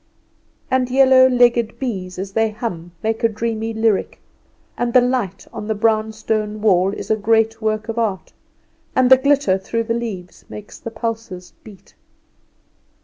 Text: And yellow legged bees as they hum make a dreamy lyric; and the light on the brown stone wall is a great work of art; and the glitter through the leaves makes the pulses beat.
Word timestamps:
And 0.71 0.89
yellow 0.89 1.27
legged 1.29 1.77
bees 1.77 2.17
as 2.17 2.31
they 2.31 2.49
hum 2.49 2.91
make 3.03 3.23
a 3.23 3.29
dreamy 3.29 3.71
lyric; 3.71 4.19
and 4.75 4.93
the 4.93 4.99
light 4.99 5.45
on 5.53 5.67
the 5.67 5.75
brown 5.75 6.11
stone 6.11 6.59
wall 6.59 6.91
is 6.91 7.11
a 7.11 7.15
great 7.15 7.61
work 7.61 7.87
of 7.87 7.99
art; 7.99 8.33
and 8.95 9.11
the 9.11 9.17
glitter 9.17 9.59
through 9.59 9.83
the 9.83 9.93
leaves 9.93 10.43
makes 10.49 10.79
the 10.79 10.89
pulses 10.89 11.53
beat. 11.63 11.93